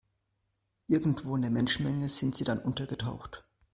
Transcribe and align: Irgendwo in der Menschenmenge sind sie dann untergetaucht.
Irgendwo 0.87 1.35
in 1.35 1.43
der 1.43 1.51
Menschenmenge 1.51 2.09
sind 2.09 2.33
sie 2.33 2.43
dann 2.43 2.57
untergetaucht. 2.57 3.43